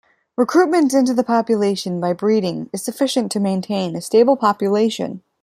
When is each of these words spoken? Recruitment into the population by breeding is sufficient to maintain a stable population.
Recruitment 0.35 0.95
into 0.95 1.13
the 1.13 1.23
population 1.23 2.01
by 2.01 2.11
breeding 2.11 2.71
is 2.73 2.81
sufficient 2.81 3.31
to 3.31 3.39
maintain 3.39 3.95
a 3.95 4.01
stable 4.01 4.35
population. 4.35 5.21